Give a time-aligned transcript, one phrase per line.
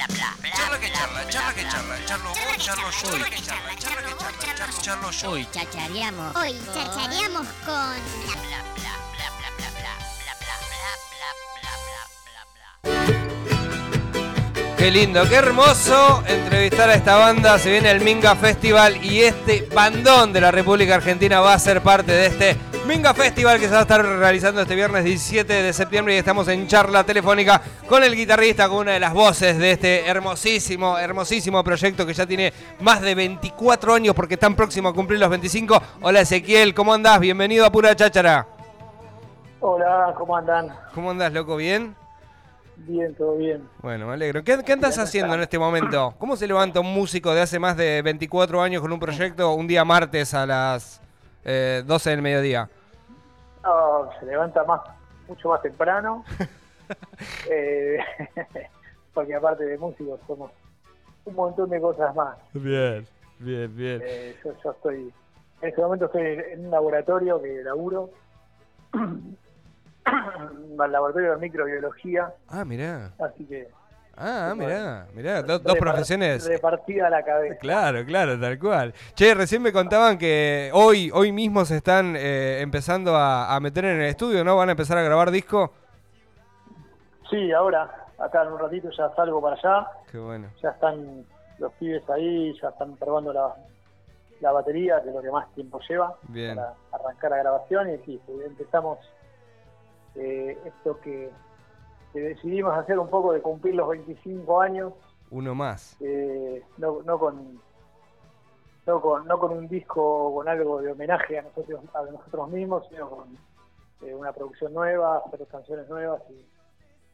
[0.00, 4.56] Charla que charla, charla que charla, charlo vos, charlo yo, charla que charla, charla que
[4.56, 5.30] charla, charlo, yo.
[5.30, 6.36] Hoy chachareamos.
[6.36, 7.94] Hoy chachareamos con
[14.78, 17.58] Qué lindo, qué hermoso entrevistar a esta banda.
[17.58, 21.82] Se viene el Minga Festival y este bandón de la República Argentina va a ser
[21.82, 25.72] parte de este Minga Festival que se va a estar realizando este viernes 17 de
[25.72, 29.72] septiembre y estamos en charla telefónica con el guitarrista, con una de las voces de
[29.72, 34.94] este hermosísimo, hermosísimo proyecto que ya tiene más de 24 años porque están próximo a
[34.94, 35.80] cumplir los 25.
[36.00, 37.20] Hola Ezequiel, ¿cómo andás?
[37.20, 38.46] Bienvenido a Pura Cháchara.
[39.60, 40.74] Hola, ¿cómo andan?
[40.94, 41.56] ¿Cómo andás, loco?
[41.56, 41.94] ¿Bien?
[42.76, 43.68] Bien, todo bien.
[43.82, 44.42] Bueno, me alegro.
[44.42, 46.14] ¿Qué, qué andas haciendo en este momento?
[46.18, 49.66] ¿Cómo se levanta un músico de hace más de 24 años con un proyecto un
[49.66, 51.00] día martes a las
[51.44, 52.68] eh, 12 del mediodía?
[54.18, 54.80] Se levanta más,
[55.28, 56.24] mucho más temprano.
[57.48, 57.98] Eh,
[59.14, 60.50] porque aparte de músicos somos
[61.24, 62.36] un montón de cosas más.
[62.52, 63.06] Bien,
[63.38, 64.02] bien, bien.
[64.04, 65.14] Eh, yo, yo estoy,
[65.62, 68.10] en este momento estoy en un laboratorio que laburo,
[68.92, 73.12] el laboratorio de microbiología, Ah, mirá.
[73.20, 73.68] así que
[74.22, 75.42] Ah, mirá, mirá.
[75.42, 76.46] do- dos profesiones.
[76.46, 77.56] repartida la cabeza.
[77.58, 78.92] Claro, claro, tal cual.
[79.14, 83.86] Che, recién me contaban que hoy, hoy mismo se están eh, empezando a, a meter
[83.86, 84.56] en el estudio, ¿no?
[84.56, 85.72] Van a empezar a grabar disco.
[87.30, 89.86] Sí, ahora, acá en un ratito ya salgo para allá.
[90.10, 90.48] Qué bueno.
[90.62, 91.24] ya están
[91.58, 93.54] los pibes ahí, ya están probando la,
[94.40, 96.56] la batería, que es lo que más tiempo lleva Bien.
[96.56, 97.90] para arrancar la grabación.
[97.94, 98.98] Y sí, empezamos
[100.16, 101.30] eh, esto que,
[102.12, 104.92] que decidimos hacer un poco de cumplir los 25 años,
[105.30, 105.96] Uno más.
[106.00, 107.60] eh, no, no con
[108.86, 112.86] no con no con un disco con algo de homenaje a nosotros a nosotros mismos,
[112.88, 113.28] sino con
[114.02, 116.44] eh, una producción nueva, hacer canciones nuevas y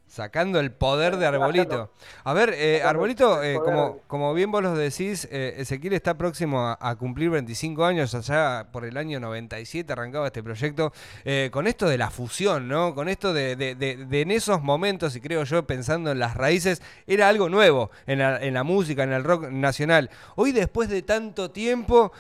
[0.08, 1.90] Sacando el poder de Arbolito.
[2.24, 6.60] A ver, eh, Arbolito, eh, como, como bien vos lo decís, eh, Ezequiel está próximo
[6.66, 10.92] a, a cumplir 25 años, allá por el año 97 arrancaba este proyecto,
[11.24, 12.94] eh, con esto de la fusión, ¿no?
[12.94, 16.34] Con esto de, de- de- de en esos momentos, y creo yo pensando en las
[16.36, 20.08] raíces, era algo nuevo en la, en la música, en el rock nacional.
[20.36, 22.12] Hoy, después de tanto tiempo,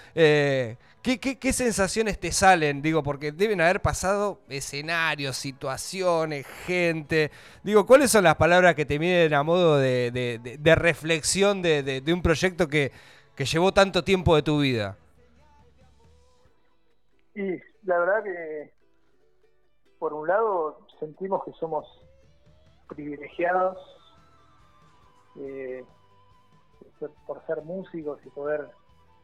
[1.02, 2.82] ¿qué, qué, qué sensaciones te salen?
[2.82, 7.30] Digo, porque deben haber pasado escenarios, situaciones, gente.
[7.62, 12.68] Digo, ¿cuáles son las palabras que te vienen a modo de, reflexión de, un proyecto
[12.68, 12.92] que,
[13.36, 14.96] llevó tanto tiempo de tu vida?
[17.34, 18.72] Y la verdad que,
[19.98, 21.86] por un lado, sentimos que somos
[22.88, 23.76] privilegiados
[25.38, 25.84] eh,
[27.26, 28.70] por ser músicos y poder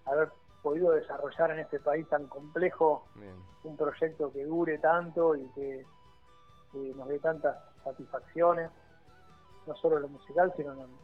[0.05, 0.31] haber
[0.63, 3.07] podido desarrollar en este país tan complejo
[3.65, 5.87] un proyecto que dure tanto y que,
[6.71, 8.71] que nos dé tantas satisfacciones,
[9.67, 10.97] no solo en lo musical, sino en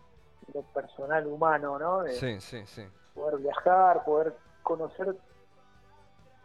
[0.54, 2.02] lo personal humano, ¿no?
[2.02, 2.86] De- Sí, sí, sí.
[3.14, 5.16] poder viajar, poder conocer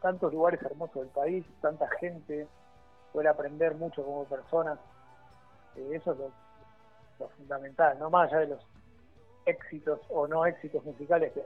[0.02, 2.48] tantos lugares hermosos del país, tanta gente,
[3.12, 4.80] poder aprender mucho como personas.
[5.76, 6.32] Eh, eso es lo,
[7.20, 8.62] lo fundamental, no más allá de los
[9.46, 11.44] éxitos o no éxitos musicales que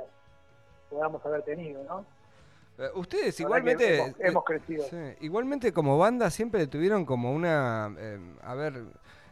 [0.90, 2.06] podamos haber tenido, ¿no?
[2.78, 3.98] Eh, Ustedes igualmente...
[3.98, 4.86] hemos, hemos crecido.
[4.86, 8.84] Sí, igualmente como banda siempre tuvieron como una, eh, a ver,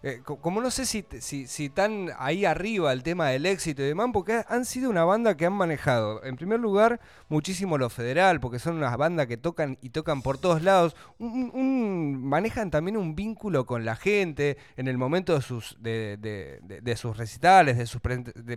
[0.05, 1.71] eh, co- como no sé si, si, si
[2.19, 5.47] ahí arriba el tema del éxito y demás, porque ha- han sido una banda que
[5.47, 9.89] han manejado, en primer lugar, muchísimo lo federal, porque son unas bandas que tocan y
[9.89, 15.41] tocan por todos lados, manejan también un vínculo con la gente en el momento de
[15.41, 17.99] sus, de, de- sus recitales, de sus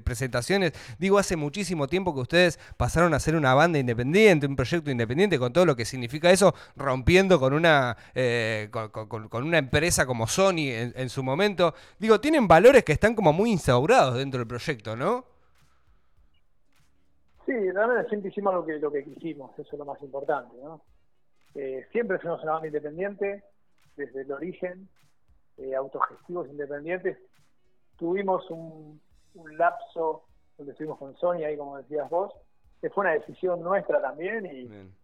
[0.05, 0.73] presentaciones.
[0.99, 5.39] Digo, hace muchísimo tiempo que ustedes pasaron a ser una banda independiente, un proyecto independiente,
[5.39, 10.69] con todo lo que significa eso, rompiendo con una, eh, con una empresa como Sony
[10.69, 11.38] en, en su momento.
[11.99, 15.25] Digo, tienen valores que están como muy instaurados dentro del proyecto, ¿no?
[17.47, 20.83] Sí, realmente siempre hicimos lo que, lo que quisimos, eso es lo más importante, ¿no?
[21.55, 23.43] Eh, siempre fuimos una banda independiente,
[23.97, 24.89] desde el origen,
[25.57, 27.19] eh, autogestivos independientes.
[27.97, 29.01] Tuvimos un,
[29.35, 30.25] un lapso
[30.57, 32.33] donde estuvimos con Sony, ahí como decías vos,
[32.81, 34.95] que fue una decisión nuestra también y Bien.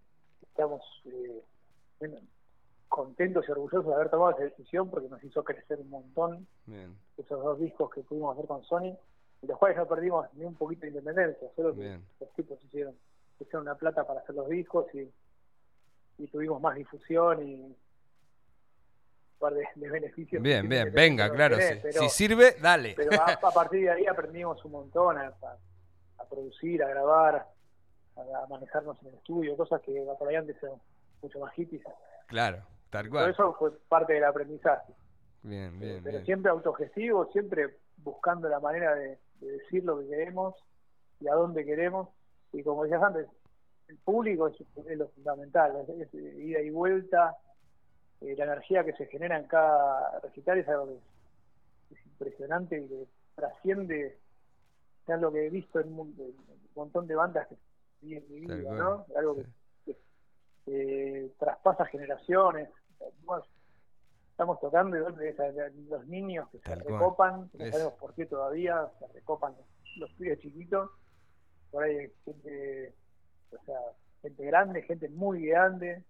[0.43, 1.43] estamos eh,
[2.95, 6.97] contentos y orgullosos de haber tomado esa decisión porque nos hizo crecer un montón Bien,
[7.17, 8.97] esos dos discos que pudimos hacer con Sony,
[9.43, 12.95] los cuales no perdimos ni un poquito de independencia, solo que los tipos hicieron,
[13.41, 15.13] hicieron una plata para hacer los discos y,
[16.19, 17.77] y tuvimos más difusión y un
[19.41, 20.41] par de, de beneficios.
[20.41, 21.81] bien, bien, venga, claro, tener, sí.
[21.83, 22.95] pero, si sirve, dale.
[22.97, 25.59] pero a, a partir de ahí aprendimos un montón a, a-
[26.19, 27.35] a producir, a grabar,
[28.17, 30.81] a, a manejarnos en el estudio, cosas que por ahí antes eran
[31.21, 31.83] mucho más hippies.
[32.29, 32.63] Claro,
[33.03, 34.93] tal eso fue parte del aprendizaje.
[35.43, 36.25] Bien, bien, pero bien.
[36.25, 40.55] siempre autogestivo, siempre buscando la manera de, de decir lo que queremos
[41.21, 42.09] y a dónde queremos.
[42.53, 43.27] Y como decías antes,
[43.89, 47.37] el público es, es lo fundamental, es, es ida y vuelta,
[48.21, 52.81] eh, la energía que se genera en cada recital es algo que es, es impresionante
[52.81, 54.19] y que trasciende
[55.07, 57.57] ya lo que he visto en un, en un montón de bandas que
[58.01, 59.05] vi en mi vida, ¿no?
[59.17, 59.97] Algo que,
[60.67, 62.71] eh, traspasa generaciones.
[63.25, 63.45] Bueno,
[64.31, 67.95] estamos tocando de golpe ves a- a los niños que Tal se recopan, no sabemos
[67.95, 69.67] por qué todavía, se recopan los,
[69.99, 70.91] los pibes chiquitos,
[71.71, 72.95] por ahí hay gente,
[73.53, 73.79] o sea,
[74.23, 76.03] gente grande, gente muy grande,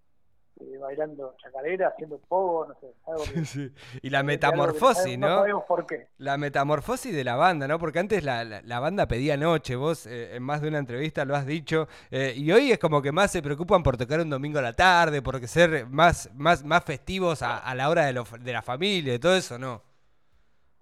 [0.60, 3.72] eh, bailando chacarera, haciendo pogo, no sé, algo que, Sí.
[4.02, 5.36] Y la metamorfosis, no ¿no?
[5.36, 6.08] sabemos por qué.
[6.18, 7.78] La metamorfosis de la banda, ¿no?
[7.78, 11.24] Porque antes la, la- la banda pedía noche, vos eh, en más de una entrevista
[11.24, 14.30] lo has dicho, eh, y hoy es como que más se preocupan por tocar un
[14.30, 18.12] domingo a la tarde, por ser más, más, más festivos a, a la hora de,
[18.12, 19.82] lo- de la familia y todo eso, ¿no?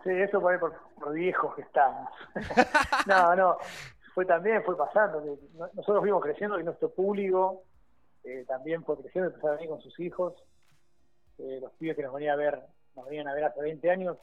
[0.04, 2.10] Sí, eso por, ahí por, por viejos que estamos.
[3.06, 3.56] no, no,
[4.14, 5.22] fue también, fue pasando.
[5.74, 7.62] Nosotros fuimos creciendo y nuestro público
[8.24, 10.34] eh, también fue creciendo, empezó a venir con sus hijos.
[11.38, 12.62] Eh, los pibes que nos venían a ver,
[12.94, 14.18] nos venían a ver hace 20 años,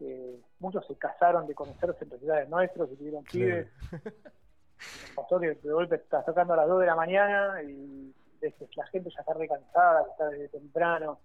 [0.00, 3.68] eh, muchos se casaron de conocerse en recitales nuestros y tuvieron pibes.
[4.76, 8.54] Nos pasó que de golpe estás tocando a las 2 de la mañana y ves
[8.54, 11.20] que la gente ya está recansada, está desde temprano.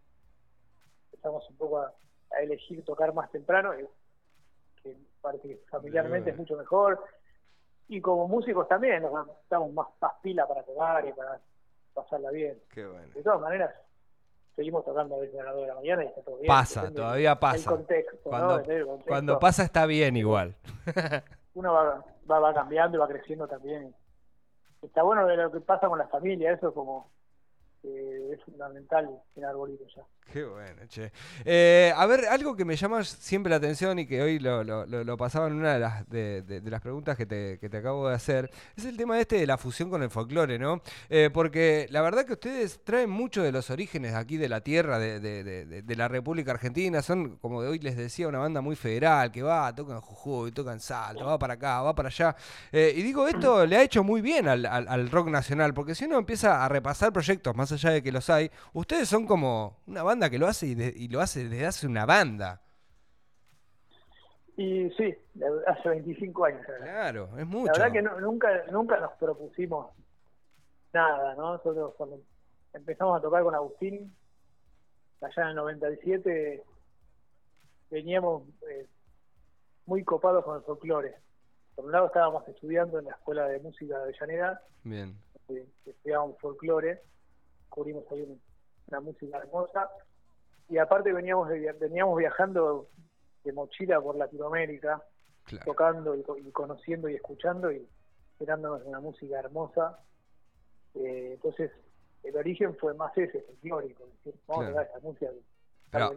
[1.12, 1.94] Empezamos un poco a,
[2.32, 3.86] a elegir tocar más temprano, y
[4.82, 7.04] que parece que familiarmente es mucho mejor.
[7.88, 11.42] Y como músicos también, nos damos más, más pila para tocar y para
[11.94, 12.60] pasarla bien.
[12.70, 13.08] Qué bueno.
[13.14, 13.74] De todas maneras,
[14.56, 16.48] seguimos tocando a veces a las 2 de la mañana y está todo bien.
[16.48, 17.70] Pasa, depende todavía pasa.
[17.70, 18.30] contexto, ¿no?
[18.30, 19.04] Cuando, contexto.
[19.08, 20.56] cuando pasa está bien igual.
[21.54, 23.94] uno va, va, va cambiando y va creciendo también.
[24.82, 27.12] Está bueno de lo que pasa con la familia, eso es como
[27.84, 30.04] eh, es fundamental en Arbolito ya.
[30.32, 31.12] Qué bueno, che.
[31.44, 35.18] Eh, a ver, algo que me llama siempre la atención y que hoy lo, lo-
[35.18, 38.52] pasaba en una de las, de, las preguntas que te, que te acabo de hacer,
[38.78, 40.82] es el tema este de la fusión con el folclore, ¿no?
[41.10, 45.00] Eh, porque la verdad que ustedes traen mucho de los orígenes aquí de la tierra,
[45.00, 49.42] de, la República Argentina, son, como de hoy les decía, una banda muy federal, que
[49.42, 52.36] va, tocan Jujuy, tocan Salto, va para acá, va para allá.
[52.72, 55.96] Eh, y digo, esto le ha hecho muy bien al, al- al rock nacional, porque
[55.96, 59.78] si uno empieza a repasar proyectos, más allá de que los hay, ustedes son como
[59.88, 62.64] una banda que lo hace y, de- y lo hace desde hace una banda.
[64.58, 65.16] Y sí,
[65.68, 66.66] hace 25 años.
[66.82, 67.72] Claro, es mucho.
[67.72, 69.92] La verdad que no- nunca nunca nos propusimos
[70.92, 71.54] nada, ¿no?
[71.54, 72.20] Nosotros cuando
[72.74, 74.14] empezamos a tocar con Agustín,
[75.22, 76.64] allá en el 97,
[77.90, 78.88] veníamos eh,
[79.86, 81.16] muy copados con el folclore.
[81.76, 85.16] Por un lado estábamos estudiando en la Escuela de Música de Avellaneda, Bien.
[85.86, 87.02] estudiábamos folclore,
[87.70, 88.42] cubrimos ahí un-
[88.88, 89.90] una música hermosa,
[90.70, 92.88] y aparte veníamos de veníamos viajando
[93.44, 95.02] de mochila por Latinoamérica,
[95.46, 95.66] Claro.
[95.66, 97.88] tocando y, y conociendo y escuchando y
[98.38, 99.98] generándonos una música hermosa.
[100.96, 101.72] Eh, entonces,
[102.24, 104.80] el origen fue más ese, folclórico, es decir, vamos Claro.
[104.80, 105.28] a esta música.
[105.32, 105.42] que
[105.92, 106.12] Pero-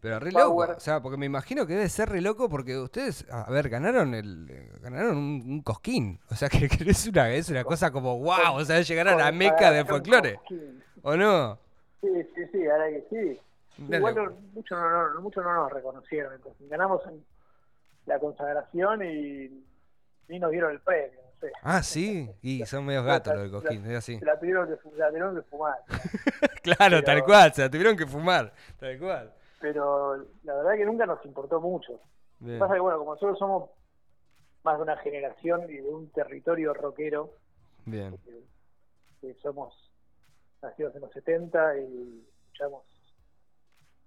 [0.00, 0.68] Pero re power.
[0.68, 3.68] loco, o sea, porque me imagino que debe ser re loco porque ustedes, a ver,
[3.68, 7.64] ganaron el eh, ganaron un, un cosquín, o sea, que, que es una es una
[7.64, 10.40] cosa como wow, o sea, llegar a la meca del folclore.
[11.02, 11.58] ¿o no?
[12.00, 13.40] Sí, sí, sí, ahora que sí.
[13.78, 16.34] Igual no- muchos no, muchos no nos reconocieron.
[16.34, 17.24] Entonces, ganamos en
[18.06, 19.64] la consagración y,
[20.28, 21.20] y nos dieron el premio.
[21.22, 21.52] No sé.
[21.62, 24.18] Ah, sí, y son medios gatos los del cosquín, es así.
[24.18, 25.78] Se la tuvieron que, fu- la tuvieron que fumar.
[26.62, 29.34] Claro, pero- tal cual, se la tuvieron que fumar, tal cual.
[29.60, 32.00] Pero la verdad que nunca nos importó mucho.
[32.38, 32.60] Bien.
[32.60, 33.70] Pasa que, bueno, como nosotros somos
[34.62, 37.32] más de una generación y de un territorio rockero,
[37.84, 38.16] Bien.
[38.18, 38.44] que,
[39.20, 39.74] que somos
[40.62, 42.84] nacidos en los 70 y escuchamos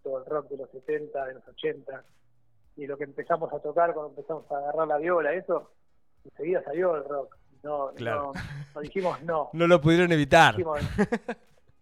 [0.06, 2.04] todo el rock de los 70, de los 80,
[2.78, 5.72] y lo que empezamos a tocar cuando empezamos a agarrar la viola, eso,
[6.24, 7.36] enseguida salió el rock.
[7.64, 8.32] No, Claro.
[8.36, 8.42] no,
[8.76, 9.50] no dijimos no.
[9.54, 10.52] No lo pudieron evitar.
[10.56, 10.80] Dijimos,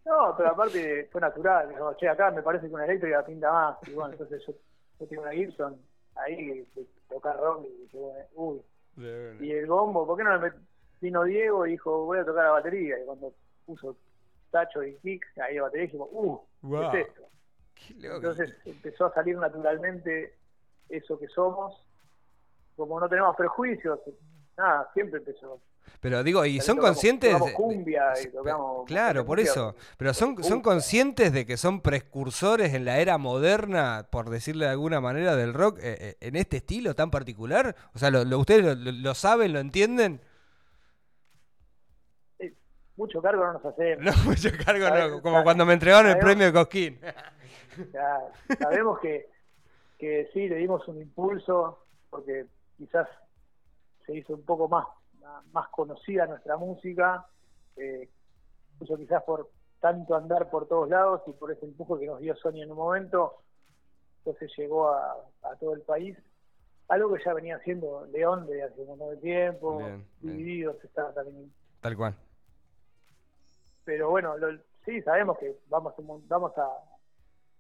[0.06, 1.68] no, pero aparte fue natural.
[1.68, 3.78] Dijimos, che, acá me parece que una eléctrica pinta más.
[3.88, 4.54] Y bueno, entonces yo,
[5.00, 5.78] yo tengo una Gibson
[6.16, 8.62] ahí que, que toca rock y dije, bueno, uy,
[9.42, 10.52] y el bombo, ¿por qué no me
[11.02, 13.00] vino Diego y dijo, voy a tocar la batería?
[13.02, 13.34] Y cuando
[13.66, 13.98] puso
[14.52, 16.92] tacho y kick, ahí la batería, dijimos, uh, Wow.
[16.92, 17.22] ¿qué es esto?
[17.90, 20.36] Entonces empezó a salir naturalmente
[20.90, 21.74] eso que somos.
[22.76, 24.00] Como no tenemos prejuicios,
[24.58, 25.62] nada, siempre empezó.
[26.00, 27.32] Pero digo, y son tocamos- conscientes.
[27.32, 29.76] tocamos cumbia y tocamos Claro, por eso.
[29.98, 34.72] Pero son, son conscientes de que son precursores en la era moderna, por decirle de
[34.72, 37.76] alguna manera, del rock eh, eh, en este estilo tan particular.
[37.94, 40.20] O sea, ¿lo, lo- ¿ustedes lo, saben, lo entienden?
[42.40, 42.54] Eh,
[42.96, 44.04] mucho cargo no nos hacemos.
[44.18, 47.00] No, mucho cargo, no, como cuando me entregaron el premio de Cosquín.
[47.94, 48.20] Ya,
[48.60, 49.30] sabemos que,
[49.98, 53.08] que sí, le dimos un impulso, porque quizás
[54.06, 54.86] se hizo un poco más,
[55.52, 57.26] más conocida nuestra música,
[57.76, 58.10] eh,
[58.74, 59.50] incluso quizás por
[59.80, 62.78] tanto andar por todos lados y por ese empuje que nos dio Sony en un
[62.78, 63.42] momento,
[64.20, 66.18] entonces llegó a, a todo el país.
[66.90, 70.38] Algo que ya venía haciendo León desde hace un montón de tiempo, Bien, bien.
[70.38, 71.54] Divididos está también.
[71.82, 72.16] Tal cual.
[73.86, 75.94] Pero bueno, lo- sí, sabemos que vamos,
[76.28, 76.70] vamos a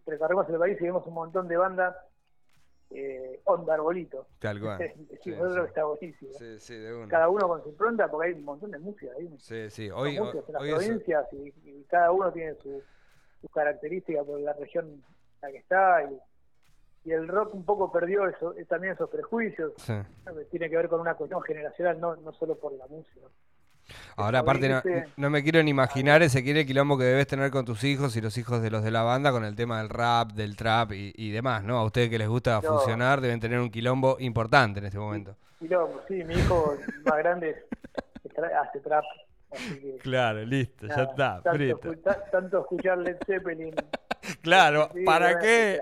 [0.05, 1.95] recorremos el país y vemos un montón de bandas
[2.89, 4.27] eh, onda arbolito.
[4.39, 4.77] Tal cual.
[4.77, 5.62] Sí, Sí, nosotros sí.
[5.62, 6.31] que está buenísimo.
[6.33, 7.07] Sí, sí, de una.
[7.07, 9.33] Cada uno con su impronta, porque hay un montón de música ahí.
[9.39, 9.89] Sí, sí.
[9.89, 12.83] Hoy, hoy, en las hoy eso- provincias y, y cada uno tiene su,
[13.41, 15.03] sus características por la región en
[15.41, 19.93] la que está y, y el rock un poco perdió eso, también esos prejuicios sí.
[20.25, 20.36] ¿no?
[20.36, 23.27] que tiene que ver con una cuestión generacional no, no solo por la música
[24.15, 24.81] Ahora, aparte,
[25.17, 28.21] no, me quiero ni imaginar ese quiere quilombo que debes tener con tus hijos y
[28.21, 31.13] los hijos de los de la banda con el tema del rap, del trap y,
[31.15, 31.77] y demás, ¿no?
[31.77, 32.79] A ustedes que les gusta No.
[32.79, 35.35] fusionar deben tener un quilombo importante en este momento.
[35.59, 36.75] luego sí mi hijo
[37.05, 37.65] más grande
[38.59, 39.03] hace trap
[39.51, 43.73] así que Claro, listo, nada, tanto, escu- ta- tanto escuchar Led Zeppelin
[44.41, 45.79] Claro, sí, ¿para qué?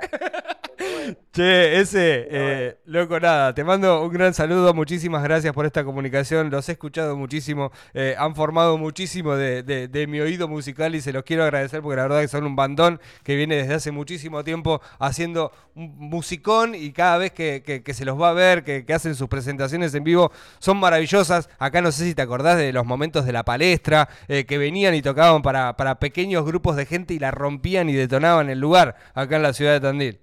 [0.79, 1.15] bueno.
[1.33, 6.49] Che, ese, eh, loco, nada, te mando un gran saludo, muchísimas gracias por esta comunicación,
[6.49, 10.99] los he escuchado muchísimo, eh, han formado muchísimo de, de- de mi oído musical y
[10.99, 13.91] se los quiero agradecer porque la verdad que son un bandón que viene desde hace
[13.91, 18.33] muchísimo tiempo haciendo un musicón y cada vez que, que- que se los va a
[18.33, 21.47] ver, que, que hacen sus presentaciones en vivo, son maravillosas.
[21.59, 24.95] Acá no sé si te acordás de los momentos de la palestra, eh, que venían
[24.95, 28.97] y tocaban para, para pequeños grupos de gente y la rompían y detonaban el lugar
[29.13, 30.19] acá en la ciudad de Tandil.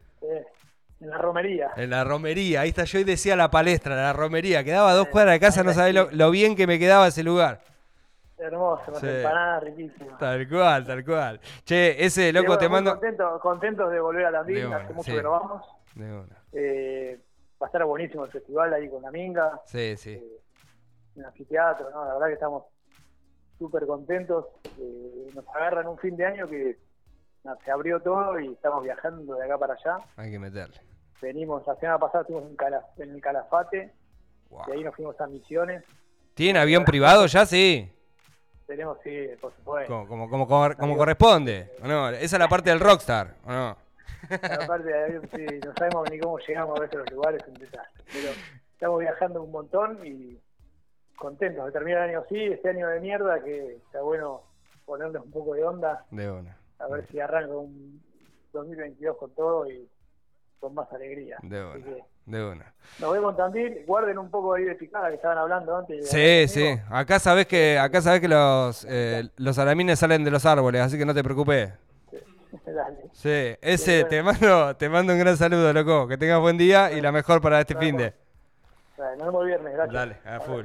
[1.00, 4.64] En la romería En la romería, ahí está, yo hoy decía la palestra, la romería,
[4.64, 7.22] quedaba a dos cuadras de casa, no sabés lo, lo bien que me quedaba ese
[7.22, 7.60] lugar.
[8.36, 9.06] hermoso las Sí.
[9.08, 11.40] empanadas riquísimas Tal cual, tal cual.
[11.64, 12.90] Che, ese loco bueno, te mando.
[12.92, 15.16] contentos, contentos de volver a Tandil una, hace mucho sí.
[15.16, 16.36] que no vamos De una.
[16.52, 17.20] Eh,
[17.60, 20.10] va a estar buenísimo el festival ahí con la Minga, Sí, sí.
[20.12, 20.40] eh,
[21.16, 22.04] en el anfiteatro, ¿no?
[22.04, 22.64] La verdad que estamos
[23.58, 24.46] súper contentos.
[24.80, 26.76] eh, nos agarran un fin de año que
[27.44, 29.98] no, se abrió todo y estamos viajando de acá para allá.
[30.16, 30.80] Hay que meterle.
[31.20, 32.50] Venimos, la semana pasada estuvimos
[32.96, 33.92] en, en el Calafate,
[34.50, 34.64] Wow.
[34.66, 35.84] de ahí nos fuimos a Misiones.
[36.34, 37.44] ¿Tiene avión privado ya?
[37.44, 37.92] Sí.
[38.66, 39.92] Tenemos, sí, por supuesto.
[39.92, 41.70] Como, como, como, cor- como corresponde.
[41.82, 42.08] ¿o no?
[42.10, 43.76] Esa es la parte del rockstar, ¿o no?
[44.30, 47.48] Aparte de avión, sí, no sabemos ni cómo llegamos a veces a los lugares, es
[47.48, 48.04] un desastre.
[48.12, 48.28] Pero
[48.72, 50.38] estamos viajando un montón y
[51.16, 54.42] contentos de terminar el año así, este año de mierda, que está bueno
[54.86, 56.56] ponerles un poco de onda, De una.
[56.78, 58.02] a ver si arranca un
[58.52, 59.86] 2022 con todo y
[60.60, 61.36] con más alegría.
[61.42, 61.74] De una.
[61.84, 62.74] que De una.
[62.98, 66.08] nos vemos Tandil, guarden un poco ahí de picada que estaban hablando antes.
[66.08, 66.78] Sí, sí.
[66.90, 70.98] Acá sabés que, acá sabés que los, eh, los alamines salen de los árboles, así
[70.98, 71.70] que no te preocupes.
[72.66, 72.96] Dale.
[73.12, 76.06] Sí, ese, te mando, te mando un gran saludo, loco.
[76.08, 78.12] Que tengas buen día y la mejor para este fin de.
[78.96, 79.94] Dale, nos vemos viernes, gracias.
[79.94, 80.64] Dale, a full.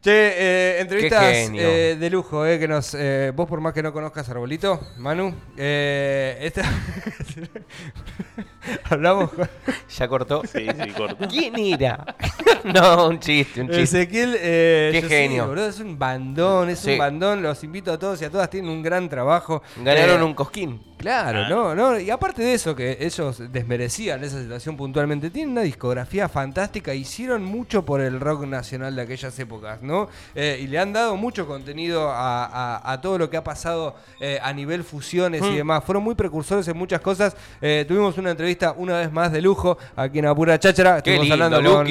[0.00, 3.92] Che, eh, entrevistas eh, de lujo, eh, que nos, eh, vos por más que no
[3.92, 6.62] conozcas Arbolito, Manu, eh, esta-
[8.84, 9.48] hablamos con
[9.88, 10.42] ¿Ya cortó?
[10.46, 11.28] Sí, sí, corto.
[11.28, 12.16] ¿Quién era?
[12.64, 13.82] no, un chiste, un chiste.
[13.82, 14.36] Ezequiel.
[14.38, 15.46] eh, Qué genio.
[15.46, 16.92] boludo, es un bandón, es Sí.
[16.92, 17.42] un bandón.
[17.42, 19.62] Los invito a todos y a todas, tienen un gran trabajo.
[19.82, 20.80] Ganaron Eh, un cosquín.
[20.96, 25.60] Claro, no, no, y aparte de eso, que ellos desmerecían esa situación puntualmente, tienen una
[25.60, 30.08] discografía fantástica, hicieron mucho por el rock nacional de aquellas épocas, ¿no?
[30.34, 33.94] Eh, y le han dado mucho contenido a, a- a todo lo que ha pasado
[34.42, 35.84] a nivel fusiones y demás.
[35.84, 37.36] Fueron muy precursores en muchas cosas.
[37.60, 41.02] Eh, tuvimos una entrevista una vez más de lujo aquí en Apura Cháchara.
[41.02, 41.86] Qué Estuvimos lindo, hablando con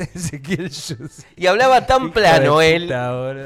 [0.14, 0.70] Ezequiel.
[1.36, 2.92] Y hablaba tan plano él.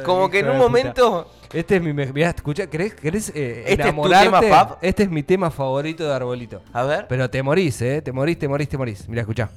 [0.04, 1.30] como que en un momento.
[1.52, 1.92] Este es mi.
[1.92, 4.78] Mirá, escucha, ¿querés, querés eh, ¿Este es tu tema?
[4.82, 6.62] Este es mi tema favorito de Arbolito.
[6.73, 7.06] A ver.
[7.08, 8.02] Pero te morís, ¿eh?
[8.02, 9.08] Te morís, te morís, te morís.
[9.08, 9.50] Mira, escuchá.